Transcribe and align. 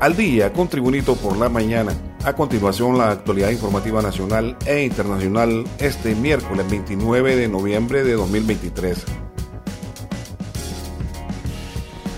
Al 0.00 0.16
día 0.16 0.52
con 0.52 0.68
Tribunito 0.68 1.14
por 1.14 1.36
la 1.36 1.48
mañana. 1.48 1.92
A 2.24 2.32
continuación, 2.32 2.98
la 2.98 3.12
actualidad 3.12 3.50
informativa 3.50 4.02
nacional 4.02 4.56
e 4.66 4.82
internacional 4.82 5.64
este 5.78 6.16
miércoles 6.16 6.68
29 6.68 7.36
de 7.36 7.48
noviembre 7.48 8.02
de 8.02 8.14
2023. 8.14 9.04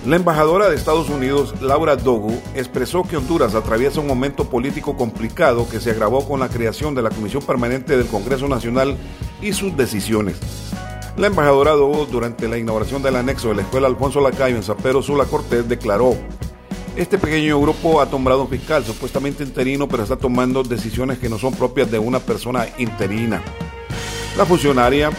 La 0.06 0.16
embajadora 0.16 0.70
de 0.70 0.76
Estados 0.76 1.10
Unidos, 1.10 1.60
Laura 1.60 1.96
Dogu, 1.96 2.40
expresó 2.54 3.02
que 3.02 3.18
Honduras 3.18 3.54
atraviesa 3.54 4.00
un 4.00 4.06
momento 4.06 4.48
político 4.48 4.96
complicado 4.96 5.68
que 5.68 5.80
se 5.80 5.90
agravó 5.90 6.26
con 6.26 6.40
la 6.40 6.48
creación 6.48 6.94
de 6.94 7.02
la 7.02 7.10
Comisión 7.10 7.42
Permanente 7.42 7.96
del 7.96 8.06
Congreso 8.06 8.48
Nacional 8.48 8.96
y 9.42 9.52
sus 9.52 9.76
decisiones. 9.76 10.36
La 11.16 11.26
embajadora 11.26 11.72
Dogu, 11.72 12.06
durante 12.06 12.48
la 12.48 12.56
inauguración 12.56 13.02
del 13.02 13.16
anexo 13.16 13.48
de 13.48 13.56
la 13.56 13.62
Escuela 13.62 13.86
Alfonso 13.86 14.20
Lacayo 14.20 14.56
en 14.56 14.62
San 14.62 14.76
Sula 15.02 15.24
Cortés, 15.24 15.68
declaró 15.68 16.14
este 16.96 17.18
pequeño 17.18 17.60
grupo 17.60 18.00
ha 18.00 18.06
tomado 18.06 18.42
un 18.42 18.48
fiscal 18.48 18.84
supuestamente 18.84 19.44
interino, 19.44 19.86
pero 19.86 20.02
está 20.02 20.16
tomando 20.16 20.62
decisiones 20.62 21.18
que 21.18 21.28
no 21.28 21.38
son 21.38 21.54
propias 21.54 21.90
de 21.90 21.98
una 21.98 22.20
persona 22.20 22.66
interina. 22.78 23.42
La 24.36 24.46
funcionaria 24.46 25.10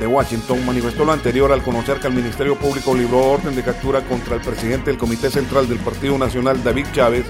de 0.00 0.06
Washington 0.08 0.66
manifestó 0.66 1.04
lo 1.04 1.12
anterior 1.12 1.52
al 1.52 1.62
conocer 1.62 2.00
que 2.00 2.08
el 2.08 2.14
Ministerio 2.14 2.56
Público 2.56 2.94
libró 2.94 3.32
orden 3.32 3.54
de 3.54 3.62
captura 3.62 4.00
contra 4.02 4.34
el 4.34 4.40
presidente 4.40 4.90
del 4.90 4.98
Comité 4.98 5.30
Central 5.30 5.68
del 5.68 5.78
Partido 5.78 6.18
Nacional, 6.18 6.62
David 6.64 6.86
Chávez, 6.92 7.26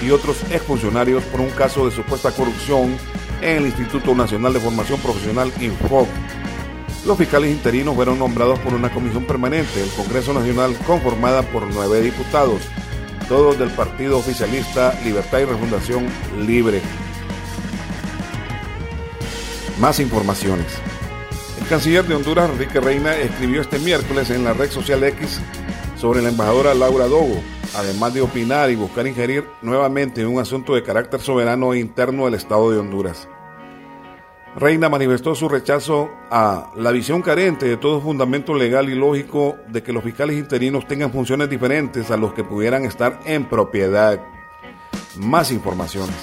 y 0.00 0.10
otros 0.10 0.36
exfuncionarios 0.50 1.24
por 1.24 1.40
un 1.40 1.50
caso 1.50 1.86
de 1.86 1.92
supuesta 1.92 2.30
corrupción 2.30 2.96
en 3.42 3.56
el 3.58 3.66
Instituto 3.66 4.14
Nacional 4.14 4.52
de 4.52 4.60
Formación 4.60 5.00
Profesional, 5.00 5.52
INFOC. 5.60 6.06
Los 7.04 7.18
fiscales 7.18 7.50
interinos 7.50 7.96
fueron 7.96 8.18
nombrados 8.18 8.58
por 8.60 8.72
una 8.72 8.90
comisión 8.92 9.24
permanente 9.24 9.80
del 9.80 9.90
Congreso 9.90 10.32
Nacional 10.32 10.74
conformada 10.86 11.42
por 11.42 11.66
nueve 11.74 12.00
diputados, 12.00 12.62
todos 13.28 13.58
del 13.58 13.70
partido 13.70 14.18
oficialista 14.18 14.98
Libertad 15.04 15.40
y 15.40 15.44
Refundación 15.44 16.06
Libre. 16.46 16.80
Más 19.80 20.00
informaciones. 20.00 20.66
El 21.60 21.66
canciller 21.66 22.04
de 22.04 22.14
Honduras, 22.14 22.50
Enrique 22.50 22.80
Reina, 22.80 23.16
escribió 23.16 23.60
este 23.60 23.78
miércoles 23.78 24.30
en 24.30 24.44
la 24.44 24.52
red 24.52 24.70
social 24.70 25.02
X 25.04 25.40
sobre 25.96 26.22
la 26.22 26.28
embajadora 26.28 26.74
Laura 26.74 27.06
Dogo, 27.06 27.40
además 27.74 28.14
de 28.14 28.20
opinar 28.20 28.70
y 28.70 28.76
buscar 28.76 29.06
ingerir 29.06 29.44
nuevamente 29.62 30.20
en 30.20 30.28
un 30.28 30.40
asunto 30.40 30.74
de 30.74 30.82
carácter 30.82 31.20
soberano 31.20 31.72
e 31.72 31.80
interno 31.80 32.26
del 32.26 32.34
Estado 32.34 32.70
de 32.70 32.78
Honduras. 32.78 33.28
Reina 34.56 34.88
manifestó 34.88 35.34
su 35.34 35.48
rechazo 35.48 36.10
a 36.30 36.70
la 36.76 36.92
visión 36.92 37.22
carente 37.22 37.66
de 37.66 37.76
todo 37.76 38.00
fundamento 38.00 38.54
legal 38.54 38.88
y 38.88 38.94
lógico 38.94 39.56
de 39.66 39.82
que 39.82 39.92
los 39.92 40.04
fiscales 40.04 40.38
interinos 40.38 40.86
tengan 40.86 41.10
funciones 41.10 41.50
diferentes 41.50 42.10
a 42.12 42.16
los 42.16 42.34
que 42.34 42.44
pudieran 42.44 42.84
estar 42.84 43.18
en 43.24 43.46
propiedad. 43.48 44.20
Más 45.16 45.50
informaciones. 45.50 46.14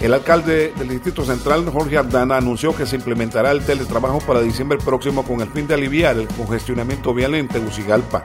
El 0.00 0.14
alcalde 0.14 0.72
del 0.78 0.88
Distrito 0.88 1.24
Central, 1.24 1.68
Jorge 1.68 1.98
Ardana, 1.98 2.36
anunció 2.36 2.76
que 2.76 2.86
se 2.86 2.94
implementará 2.94 3.50
el 3.50 3.64
teletrabajo 3.64 4.20
para 4.20 4.40
diciembre 4.40 4.78
próximo 4.78 5.24
con 5.24 5.40
el 5.40 5.48
fin 5.48 5.66
de 5.66 5.74
aliviar 5.74 6.16
el 6.16 6.28
congestionamiento 6.28 7.12
vial 7.12 7.34
en 7.34 7.48
Tegucigalpa. 7.48 8.22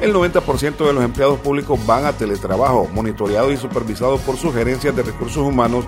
El 0.00 0.12
90% 0.12 0.86
de 0.86 0.92
los 0.92 1.04
empleados 1.04 1.38
públicos 1.40 1.78
van 1.86 2.04
a 2.04 2.12
teletrabajo, 2.12 2.88
monitoreado 2.92 3.52
y 3.52 3.56
supervisado 3.56 4.16
por 4.18 4.36
sugerencias 4.36 4.94
de 4.96 5.02
recursos 5.02 5.42
humanos 5.42 5.86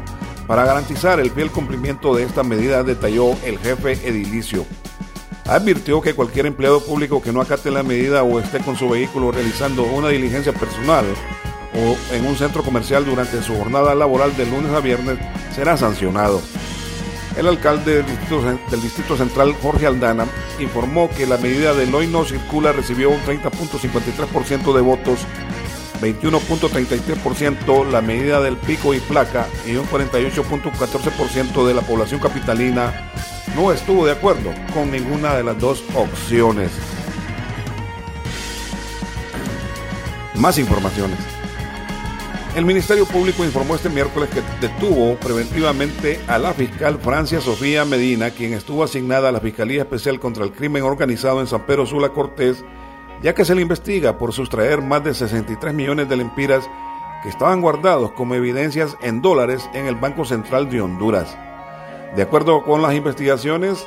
para 0.51 0.65
garantizar 0.65 1.21
el 1.21 1.31
fiel 1.31 1.53
cumplimiento 1.53 2.13
de 2.13 2.25
esta 2.25 2.43
medida, 2.43 2.83
detalló 2.83 3.37
el 3.45 3.57
jefe 3.61 3.93
edilicio. 4.05 4.67
Advirtió 5.47 6.01
que 6.01 6.15
cualquier 6.15 6.47
empleado 6.47 6.85
público 6.85 7.23
que 7.23 7.31
no 7.33 7.41
acate 7.41 7.71
la 7.71 7.85
medida 7.85 8.25
o 8.25 8.41
esté 8.41 8.59
con 8.59 8.77
su 8.77 8.89
vehículo 8.89 9.31
realizando 9.31 9.85
una 9.85 10.09
diligencia 10.09 10.53
personal 10.53 11.05
o 11.73 11.97
en 12.13 12.27
un 12.27 12.35
centro 12.35 12.65
comercial 12.65 13.05
durante 13.05 13.41
su 13.45 13.57
jornada 13.57 13.95
laboral 13.95 14.37
de 14.37 14.47
lunes 14.47 14.73
a 14.73 14.81
viernes 14.81 15.19
será 15.55 15.77
sancionado. 15.77 16.43
El 17.37 17.47
alcalde 17.47 18.03
del 18.03 18.83
Distrito, 18.83 19.17
Central, 19.17 19.55
Jorge 19.63 19.87
Aldana, 19.87 20.27
informó 20.59 21.09
que 21.11 21.27
la 21.27 21.37
medida 21.37 21.75
de 21.75 21.95
hoy 21.95 22.09
no 22.09 22.25
circula 22.25 22.73
recibió 22.73 23.11
un 23.11 23.21
30.53% 23.21 24.75
de 24.75 24.81
votos 24.81 25.21
21.33% 26.01 27.91
la 27.91 28.01
medida 28.01 28.41
del 28.41 28.57
pico 28.57 28.95
y 28.95 29.01
placa 29.01 29.47
y 29.67 29.77
un 29.77 29.87
48.14% 29.87 31.67
de 31.67 31.75
la 31.75 31.83
población 31.83 32.21
capitalina 32.21 33.13
no 33.55 33.73
estuvo 33.73 34.07
de 34.07 34.13
acuerdo 34.13 34.53
con 34.73 34.91
ninguna 34.91 35.35
de 35.35 35.45
las 35.45 35.59
dos 35.59 35.85
opciones. 35.95 36.71
Más 40.35 40.59
informaciones. 40.59 41.19
El 42.57 42.65
Ministerio 42.65 43.07
Público 43.07 43.45
informó 43.45 43.77
este 43.77 43.89
miércoles 43.89 44.29
que 44.31 44.43
detuvo 44.61 45.15
preventivamente 45.17 46.21
a 46.27 46.37
la 46.37 46.53
fiscal 46.53 46.99
Francia 46.99 47.41
Sofía 47.41 47.85
Medina, 47.85 48.31
quien 48.31 48.55
estuvo 48.55 48.83
asignada 48.83 49.29
a 49.29 49.33
la 49.33 49.41
Fiscalía 49.41 49.83
Especial 49.83 50.19
contra 50.19 50.45
el 50.45 50.53
Crimen 50.53 50.83
Organizado 50.83 51.41
en 51.41 51.47
San 51.47 51.65
Pedro 51.65 51.87
Sula 51.87 52.09
Cortés 52.09 52.65
ya 53.23 53.35
que 53.35 53.45
se 53.45 53.55
le 53.55 53.63
investiga 53.63 54.19
por 54.19 54.33
sustraer 54.33 54.83
más 54.83 55.05
de 55.05 55.15
63 55.15 55.75
millones 55.75 56.09
de 56.09 56.17
lempiras 56.17 56.69
que 57.23 57.29
estaban 57.29 57.61
guardados 57.61 58.13
como 58.13 58.35
evidencias 58.35 58.97
en 59.03 59.21
dólares 59.21 59.69
en 59.75 59.87
el 59.87 59.97
Banco 59.97 60.25
Central 60.25 60.71
de 60.71 60.81
Honduras. 60.81 61.37
De 62.17 62.23
acuerdo 62.23 62.65
con 62.65 62.83
las 62.83 62.95
investigaciones 62.95 63.87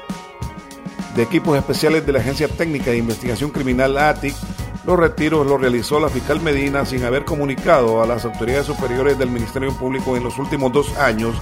de 1.16 1.24
equipos 1.24 1.58
especiales 1.58 2.06
de 2.06 2.14
la 2.14 2.20
Agencia 2.20 2.48
Técnica 2.48 2.92
de 2.92 2.98
Investigación 2.98 3.50
Criminal 3.50 3.98
ATIC, 3.98 4.36
los 4.86 5.00
retiros 5.00 5.48
los 5.48 5.60
realizó 5.60 6.00
la 6.00 6.10
fiscal 6.10 6.42
Medina 6.42 6.86
sin 6.86 7.04
haber 7.04 7.26
comunicado 7.26 8.04
a 8.04 8.08
las 8.08 8.26
autoridades 8.26 8.66
superiores 8.66 9.18
del 9.18 9.30
Ministerio 9.30 9.74
Público 9.74 10.16
en 10.18 10.24
los 10.24 10.38
últimos 10.38 10.72
dos 10.72 10.96
años 10.98 11.36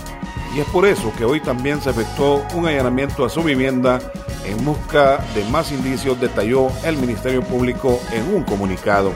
y 0.56 0.60
es 0.60 0.68
por 0.68 0.86
eso 0.86 1.14
que 1.18 1.26
hoy 1.26 1.40
también 1.40 1.82
se 1.82 1.92
efectuó 1.92 2.46
un 2.54 2.68
allanamiento 2.68 3.26
a 3.26 3.30
su 3.30 3.44
vivienda 3.44 4.00
en 4.46 4.64
busca 4.66 5.18
de 5.34 5.46
más 5.46 5.72
indicios, 5.72 6.20
detalló 6.20 6.68
el 6.84 6.98
Ministerio 6.98 7.42
Público 7.42 8.00
en 8.12 8.34
un 8.34 8.44
comunicado. 8.44 9.14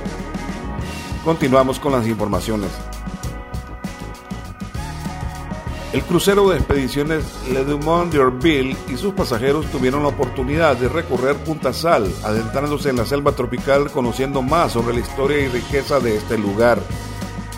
Continuamos 1.23 1.79
con 1.79 1.91
las 1.91 2.07
informaciones. 2.07 2.69
El 5.91 6.03
crucero 6.03 6.49
de 6.49 6.57
expediciones 6.57 7.23
Le 7.51 7.63
Dumont 7.63 8.13
d'Urville 8.13 8.75
y 8.89 8.97
sus 8.97 9.13
pasajeros 9.13 9.65
tuvieron 9.67 10.03
la 10.03 10.09
oportunidad 10.09 10.75
de 10.75 10.89
recorrer 10.89 11.37
Punta 11.37 11.71
Sal, 11.71 12.13
adentrándose 12.23 12.89
en 12.89 12.97
la 12.97 13.05
selva 13.05 13.31
tropical, 13.31 13.89
conociendo 13.89 14.41
más 14.41 14.73
sobre 14.73 14.93
la 14.93 14.99
historia 14.99 15.39
y 15.39 15.47
riqueza 15.47 16.01
de 16.01 16.17
este 16.17 16.37
lugar. 16.37 16.79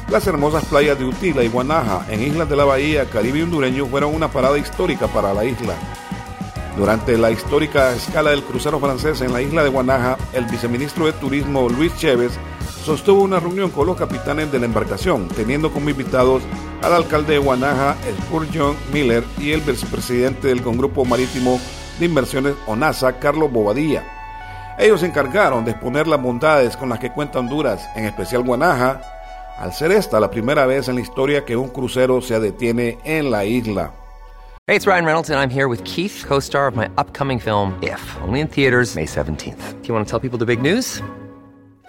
Las 0.09 0.25
hermosas 0.25 0.63
playas 0.63 0.97
de 0.97 1.03
Utila 1.03 1.43
y 1.43 1.49
Guanaja, 1.49 2.05
en 2.09 2.23
Islas 2.23 2.47
de 2.47 2.55
la 2.55 2.63
Bahía, 2.63 3.09
Caribe 3.09 3.43
hondureño, 3.43 3.87
fueron 3.87 4.15
una 4.15 4.29
parada 4.29 4.57
histórica 4.57 5.07
para 5.07 5.33
la 5.33 5.43
isla. 5.43 5.73
Durante 6.77 7.17
la 7.17 7.29
histórica 7.29 7.91
escala 7.91 8.29
del 8.29 8.43
crucero 8.43 8.79
francés 8.79 9.19
en 9.19 9.33
la 9.33 9.41
isla 9.41 9.63
de 9.63 9.69
Guanaja, 9.69 10.17
el 10.31 10.45
viceministro 10.45 11.07
de 11.07 11.11
Turismo 11.11 11.67
Luis 11.67 11.93
Chévez 11.97 12.31
sostuvo 12.85 13.21
una 13.21 13.41
reunión 13.41 13.69
con 13.69 13.85
los 13.85 13.97
capitanes 13.97 14.49
de 14.49 14.59
la 14.59 14.65
embarcación, 14.65 15.27
teniendo 15.27 15.73
como 15.73 15.89
invitados 15.89 16.41
al 16.81 16.93
alcalde 16.93 17.33
de 17.33 17.39
Guanaja, 17.39 17.97
Spurgeon 18.21 18.77
Miller, 18.93 19.25
y 19.39 19.51
el 19.51 19.59
vicepresidente 19.59 20.47
del 20.47 20.63
Congrupo 20.63 21.03
Marítimo 21.03 21.59
de 21.99 22.05
Inversiones 22.05 22.55
ONASA, 22.65 23.19
Carlos 23.19 23.51
Bobadilla. 23.51 24.05
Ellos 24.79 25.01
se 25.01 25.07
encargaron 25.07 25.65
de 25.65 25.71
exponer 25.71 26.07
las 26.07 26.21
bondades 26.21 26.77
con 26.77 26.87
las 26.87 26.99
que 26.99 27.11
cuenta 27.11 27.39
Honduras, 27.39 27.89
en 27.97 28.05
especial 28.05 28.43
Guanaja, 28.43 29.01
al 29.57 29.73
ser 29.73 29.91
esta 29.91 30.19
la 30.19 30.29
primera 30.29 30.65
vez 30.65 30.87
en 30.87 30.95
la 30.95 31.01
historia 31.01 31.45
que 31.45 31.55
un 31.55 31.69
crucero 31.69 32.21
se 32.21 32.39
detiene 32.39 32.97
en 33.03 33.31
la 33.31 33.45
isla. 33.45 33.91
Hey, 34.67 34.75
it's 34.75 34.85
Ryan 34.85 35.05
Reynolds, 35.05 35.29
and 35.29 35.39
I'm 35.39 35.49
here 35.49 35.69
with 35.69 35.81
Keith, 35.85 36.25
co 36.27 36.39
star 36.39 36.67
of 36.67 36.75
my 36.75 36.89
upcoming 36.97 37.39
film, 37.39 37.77
If, 37.81 38.01
only 38.21 38.41
in 38.41 38.47
theaters, 38.47 38.95
May 38.95 39.05
17th. 39.05 39.81
Do 39.81 39.87
you 39.87 39.93
want 39.93 40.05
to 40.05 40.09
tell 40.09 40.19
people 40.19 40.37
the 40.37 40.45
big 40.45 40.61
news? 40.61 41.01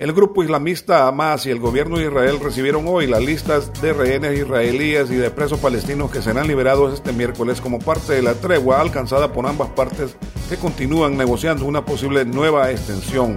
El 0.00 0.14
grupo 0.14 0.42
islamista 0.42 1.06
Hamas 1.06 1.44
y 1.44 1.50
el 1.50 1.60
gobierno 1.60 1.98
de 1.98 2.06
Israel 2.06 2.40
recibieron 2.42 2.86
hoy 2.88 3.06
las 3.06 3.22
listas 3.22 3.70
de 3.82 3.92
rehenes 3.92 4.40
israelíes 4.40 5.10
y 5.10 5.16
de 5.16 5.30
presos 5.30 5.58
palestinos 5.58 6.10
que 6.10 6.22
serán 6.22 6.48
liberados 6.48 6.94
este 6.94 7.12
miércoles 7.12 7.60
como 7.60 7.80
parte 7.80 8.14
de 8.14 8.22
la 8.22 8.32
tregua 8.32 8.80
alcanzada 8.80 9.30
por 9.30 9.46
ambas 9.46 9.68
partes 9.68 10.16
que 10.48 10.56
continúan 10.56 11.18
negociando 11.18 11.66
una 11.66 11.84
posible 11.84 12.24
nueva 12.24 12.70
extensión. 12.70 13.36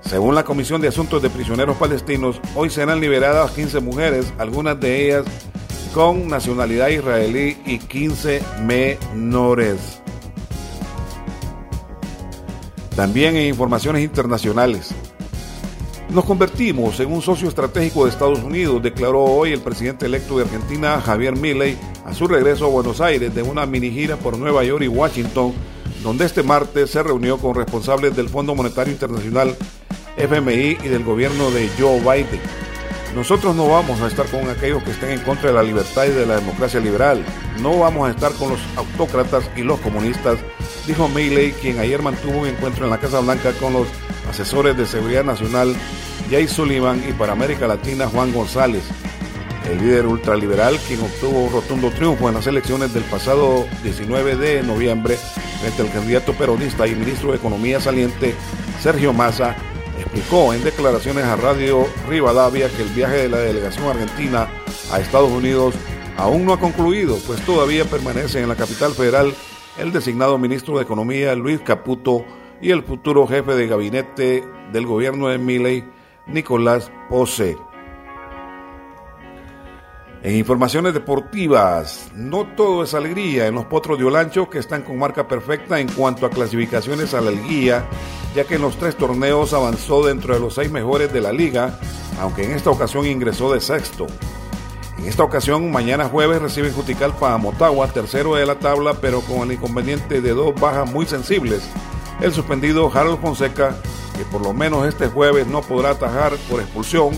Según 0.00 0.34
la 0.34 0.42
Comisión 0.42 0.80
de 0.80 0.88
Asuntos 0.88 1.22
de 1.22 1.30
Prisioneros 1.30 1.76
Palestinos, 1.76 2.40
hoy 2.56 2.70
serán 2.70 3.00
liberadas 3.00 3.52
15 3.52 3.78
mujeres, 3.78 4.34
algunas 4.36 4.80
de 4.80 5.04
ellas 5.04 5.26
con 5.94 6.26
nacionalidad 6.26 6.88
israelí 6.88 7.56
y 7.64 7.78
15 7.78 8.42
menores. 8.64 10.02
También 12.96 13.36
en 13.36 13.46
informaciones 13.46 14.02
internacionales. 14.02 14.92
Nos 16.10 16.24
convertimos 16.24 16.98
en 17.00 17.12
un 17.12 17.20
socio 17.20 17.48
estratégico 17.48 18.04
de 18.04 18.10
Estados 18.10 18.38
Unidos, 18.42 18.82
declaró 18.82 19.24
hoy 19.24 19.52
el 19.52 19.60
presidente 19.60 20.06
electo 20.06 20.38
de 20.38 20.44
Argentina, 20.44 21.02
Javier 21.02 21.36
Milley, 21.36 21.76
a 22.06 22.14
su 22.14 22.26
regreso 22.26 22.64
a 22.64 22.70
Buenos 22.70 23.02
Aires 23.02 23.34
de 23.34 23.42
una 23.42 23.66
mini 23.66 23.90
gira 23.90 24.16
por 24.16 24.38
Nueva 24.38 24.64
York 24.64 24.82
y 24.84 24.88
Washington, 24.88 25.52
donde 26.02 26.24
este 26.24 26.42
martes 26.42 26.90
se 26.90 27.02
reunió 27.02 27.36
con 27.36 27.54
responsables 27.54 28.16
del 28.16 28.30
Fondo 28.30 28.54
Monetario 28.54 28.94
Internacional, 28.94 29.54
FMI 30.16 30.78
y 30.82 30.88
del 30.88 31.04
gobierno 31.04 31.50
de 31.50 31.68
Joe 31.78 32.00
Biden. 32.00 32.40
Nosotros 33.14 33.54
no 33.54 33.68
vamos 33.68 34.00
a 34.00 34.06
estar 34.06 34.26
con 34.26 34.48
aquellos 34.48 34.82
que 34.84 34.92
estén 34.92 35.10
en 35.10 35.20
contra 35.20 35.50
de 35.50 35.56
la 35.56 35.62
libertad 35.62 36.06
y 36.06 36.10
de 36.10 36.24
la 36.24 36.36
democracia 36.36 36.80
liberal. 36.80 37.22
No 37.60 37.78
vamos 37.78 38.08
a 38.08 38.12
estar 38.12 38.32
con 38.32 38.50
los 38.50 38.60
autócratas 38.76 39.50
y 39.56 39.62
los 39.62 39.78
comunistas, 39.80 40.38
dijo 40.88 41.06
Milley, 41.06 41.52
quien 41.52 41.78
ayer 41.78 42.00
mantuvo 42.00 42.38
un 42.38 42.48
encuentro 42.48 42.84
en 42.84 42.90
la 42.90 42.98
Casa 42.98 43.20
Blanca 43.20 43.52
con 43.60 43.74
los 43.74 43.86
asesores 44.28 44.74
de 44.74 44.86
seguridad 44.86 45.22
nacional 45.22 45.76
Jay 46.30 46.48
Sullivan 46.48 47.04
y 47.06 47.12
para 47.12 47.34
América 47.34 47.66
Latina 47.66 48.06
Juan 48.06 48.32
González. 48.32 48.82
El 49.70 49.78
líder 49.78 50.06
ultraliberal, 50.06 50.78
quien 50.88 51.00
obtuvo 51.00 51.40
un 51.40 51.52
rotundo 51.52 51.90
triunfo 51.90 52.28
en 52.28 52.36
las 52.36 52.46
elecciones 52.46 52.94
del 52.94 53.04
pasado 53.04 53.66
19 53.82 54.36
de 54.36 54.62
noviembre 54.62 55.18
frente 55.60 55.82
al 55.82 55.92
candidato 55.92 56.32
peronista 56.32 56.86
y 56.86 56.94
ministro 56.94 57.32
de 57.32 57.36
Economía 57.36 57.80
saliente 57.80 58.34
Sergio 58.80 59.12
Massa, 59.12 59.56
explicó 60.00 60.54
en 60.54 60.64
declaraciones 60.64 61.24
a 61.24 61.36
Radio 61.36 61.86
Rivadavia 62.08 62.70
que 62.70 62.82
el 62.82 62.88
viaje 62.88 63.16
de 63.16 63.28
la 63.28 63.38
delegación 63.38 63.88
argentina 63.88 64.48
a 64.90 65.00
Estados 65.00 65.30
Unidos 65.30 65.74
aún 66.16 66.46
no 66.46 66.54
ha 66.54 66.58
concluido, 66.58 67.18
pues 67.26 67.42
todavía 67.42 67.84
permanece 67.84 68.40
en 68.40 68.48
la 68.48 68.56
capital 68.56 68.94
federal 68.94 69.34
el 69.78 69.92
designado 69.92 70.38
ministro 70.38 70.76
de 70.76 70.82
Economía 70.82 71.34
Luis 71.34 71.60
Caputo 71.60 72.24
y 72.60 72.70
el 72.70 72.82
futuro 72.82 73.26
jefe 73.26 73.54
de 73.54 73.68
gabinete 73.68 74.44
del 74.72 74.86
gobierno 74.86 75.28
de 75.28 75.38
Milley, 75.38 75.84
Nicolás 76.26 76.90
Pose. 77.08 77.56
En 80.20 80.34
informaciones 80.34 80.94
deportivas, 80.94 82.10
no 82.12 82.44
todo 82.56 82.82
es 82.82 82.92
alegría 82.92 83.46
en 83.46 83.54
los 83.54 83.66
potros 83.66 83.98
de 83.98 84.04
Olancho 84.04 84.50
que 84.50 84.58
están 84.58 84.82
con 84.82 84.98
marca 84.98 85.28
perfecta 85.28 85.78
en 85.78 85.88
cuanto 85.88 86.26
a 86.26 86.30
clasificaciones 86.30 87.14
a 87.14 87.20
la 87.20 87.30
liguilla, 87.30 87.86
ya 88.34 88.42
que 88.42 88.56
en 88.56 88.62
los 88.62 88.76
tres 88.76 88.96
torneos 88.96 89.54
avanzó 89.54 90.04
dentro 90.04 90.34
de 90.34 90.40
los 90.40 90.54
seis 90.54 90.72
mejores 90.72 91.12
de 91.12 91.20
la 91.20 91.32
liga, 91.32 91.78
aunque 92.20 92.44
en 92.44 92.50
esta 92.50 92.70
ocasión 92.70 93.06
ingresó 93.06 93.52
de 93.52 93.60
sexto. 93.60 94.08
En 94.98 95.06
esta 95.06 95.22
ocasión, 95.22 95.70
mañana 95.70 96.08
jueves 96.08 96.42
reciben 96.42 96.72
Juticalpa 96.72 97.32
a 97.32 97.38
Motagua, 97.38 97.86
tercero 97.88 98.34
de 98.34 98.44
la 98.44 98.58
tabla, 98.58 98.94
pero 99.00 99.20
con 99.20 99.42
el 99.42 99.52
inconveniente 99.52 100.20
de 100.20 100.30
dos 100.30 100.54
bajas 100.60 100.90
muy 100.90 101.06
sensibles. 101.06 101.62
El 102.20 102.32
suspendido 102.32 102.90
Harold 102.92 103.20
Fonseca, 103.20 103.76
que 104.16 104.24
por 104.24 104.42
lo 104.42 104.52
menos 104.52 104.86
este 104.86 105.06
jueves 105.06 105.46
no 105.46 105.62
podrá 105.62 105.90
atajar 105.90 106.32
por 106.50 106.60
expulsión, 106.60 107.12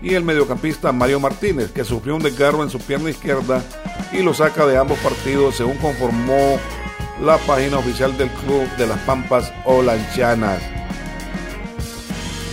y 0.00 0.14
el 0.14 0.22
mediocampista 0.22 0.92
Mario 0.92 1.18
Martínez, 1.18 1.72
que 1.72 1.82
sufrió 1.82 2.14
un 2.14 2.22
desgarro 2.22 2.62
en 2.62 2.70
su 2.70 2.78
pierna 2.78 3.10
izquierda 3.10 3.64
y 4.12 4.22
lo 4.22 4.32
saca 4.32 4.66
de 4.66 4.76
ambos 4.76 4.98
partidos, 4.98 5.56
según 5.56 5.76
conformó 5.78 6.58
la 7.22 7.38
página 7.38 7.78
oficial 7.78 8.16
del 8.16 8.28
Club 8.28 8.68
de 8.76 8.86
las 8.86 8.98
Pampas 9.00 9.52
Olanchanas. 9.64 10.60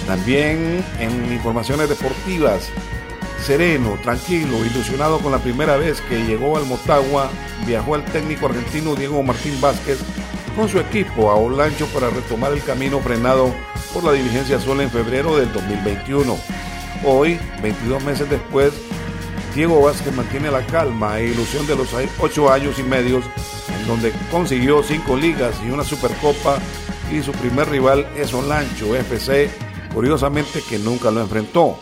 También 0.07 0.83
en 0.99 1.33
informaciones 1.33 1.89
deportivas, 1.89 2.69
sereno, 3.41 3.97
tranquilo, 4.01 4.65
ilusionado 4.65 5.19
con 5.19 5.31
la 5.31 5.39
primera 5.39 5.77
vez 5.77 6.01
que 6.01 6.25
llegó 6.25 6.57
al 6.57 6.65
Motagua, 6.65 7.29
viajó 7.65 7.95
el 7.95 8.03
técnico 8.05 8.47
argentino 8.47 8.95
Diego 8.95 9.23
Martín 9.23 9.59
Vázquez 9.59 9.99
con 10.55 10.69
su 10.69 10.79
equipo 10.79 11.31
a 11.31 11.35
Olancho 11.35 11.85
para 11.87 12.09
retomar 12.09 12.53
el 12.53 12.63
camino 12.63 12.99
frenado 12.99 13.53
por 13.93 14.03
la 14.03 14.13
dirigencia 14.13 14.59
sola 14.59 14.83
en 14.83 14.91
febrero 14.91 15.37
del 15.37 15.51
2021. 15.51 16.37
Hoy, 17.03 17.39
22 17.61 18.03
meses 18.03 18.29
después, 18.29 18.73
Diego 19.55 19.81
Vázquez 19.81 20.13
mantiene 20.15 20.51
la 20.51 20.65
calma 20.65 21.19
e 21.19 21.27
ilusión 21.27 21.65
de 21.67 21.75
los 21.75 21.89
ocho 22.19 22.51
años 22.51 22.79
y 22.79 22.83
medios, 22.83 23.25
en 23.79 23.87
donde 23.87 24.13
consiguió 24.29 24.83
cinco 24.83 25.17
ligas 25.17 25.55
y 25.65 25.71
una 25.71 25.83
supercopa, 25.83 26.59
y 27.11 27.21
su 27.21 27.31
primer 27.33 27.69
rival 27.69 28.07
es 28.15 28.33
Olancho 28.33 28.95
FC, 28.95 29.49
curiosamente 29.93 30.61
que 30.67 30.79
nunca 30.79 31.11
lo 31.11 31.21
enfrentó. 31.21 31.77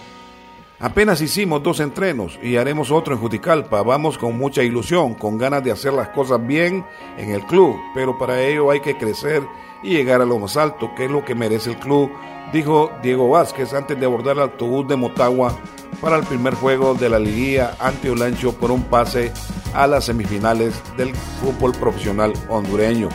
Apenas 0.81 1.19
hicimos 1.19 1.61
dos 1.61 1.81
entrenos 1.81 2.39
y 2.41 2.55
haremos 2.55 2.89
otro 2.89 3.13
en 3.13 3.19
Juticalpa. 3.19 3.83
Vamos 3.83 4.17
con 4.17 4.37
mucha 4.37 4.63
ilusión, 4.63 5.13
con 5.13 5.37
ganas 5.37 5.61
de 5.61 5.73
hacer 5.73 5.91
las 5.91 6.07
cosas 6.09 6.45
bien 6.47 6.85
en 7.17 7.31
el 7.31 7.45
club, 7.45 7.75
pero 7.93 8.17
para 8.17 8.41
ello 8.41 8.71
hay 8.71 8.79
que 8.79 8.97
crecer 8.97 9.43
y 9.83 9.89
llegar 9.89 10.21
a 10.21 10.25
lo 10.25 10.39
más 10.39 10.55
alto, 10.55 10.91
que 10.95 11.05
es 11.05 11.11
lo 11.11 11.25
que 11.25 11.35
merece 11.35 11.71
el 11.71 11.79
club, 11.79 12.09
dijo 12.53 12.91
Diego 13.03 13.27
Vázquez 13.27 13.73
antes 13.73 13.99
de 13.99 14.05
abordar 14.05 14.37
el 14.37 14.43
autobús 14.43 14.87
de 14.87 14.95
Motagua 14.95 15.53
para 15.99 16.15
el 16.15 16.23
primer 16.23 16.53
juego 16.53 16.93
de 16.93 17.09
la 17.09 17.19
liguilla 17.19 17.75
ante 17.79 18.09
Olancho 18.09 18.53
por 18.53 18.71
un 18.71 18.83
pase 18.83 19.33
a 19.73 19.85
las 19.85 20.05
semifinales 20.05 20.81
del 20.95 21.13
fútbol 21.13 21.73
profesional 21.73 22.31
hondureño. 22.47 23.09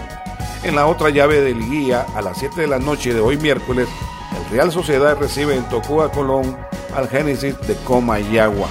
En 0.64 0.76
la 0.76 0.86
otra 0.86 1.08
llave 1.08 1.40
de 1.40 1.54
liguilla, 1.54 2.04
a 2.14 2.20
las 2.20 2.38
7 2.38 2.60
de 2.60 2.66
la 2.66 2.78
noche 2.78 3.14
de 3.14 3.20
hoy 3.20 3.38
miércoles, 3.38 3.88
el 4.36 4.50
Real 4.50 4.70
Sociedad 4.70 5.16
recibe 5.18 5.56
en 5.56 5.66
Tocua 5.70 6.12
Colón 6.12 6.54
al 6.94 7.08
Génesis 7.08 7.58
de 7.66 7.74
Coma 7.84 8.20
y 8.20 8.38
Agua. 8.38 8.68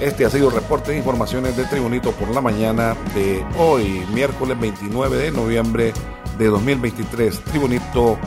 Este 0.00 0.26
ha 0.26 0.30
sido 0.30 0.48
el 0.48 0.54
reporte 0.54 0.92
de 0.92 0.98
informaciones 0.98 1.56
de 1.56 1.64
Tribunito 1.64 2.12
por 2.12 2.28
la 2.28 2.40
mañana 2.40 2.94
de 3.14 3.44
hoy, 3.58 4.04
miércoles 4.12 4.58
29 4.60 5.16
de 5.16 5.30
noviembre 5.30 5.92
de 6.38 6.46
2023. 6.46 7.40
Tribunito 7.44 8.18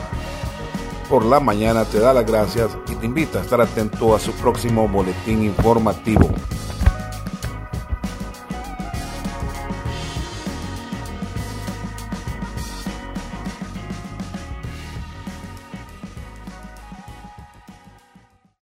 por 1.08 1.24
la 1.24 1.38
mañana 1.38 1.84
te 1.84 2.00
da 2.00 2.12
las 2.12 2.26
gracias 2.26 2.76
y 2.90 2.96
te 2.96 3.06
invita 3.06 3.38
a 3.38 3.42
estar 3.42 3.60
atento 3.60 4.14
a 4.16 4.20
su 4.20 4.32
próximo 4.32 4.88
boletín 4.88 5.44
informativo. 5.44 6.28